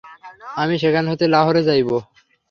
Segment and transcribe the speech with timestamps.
[0.57, 1.89] আমি সেখান হতে লাহোরে যাইব।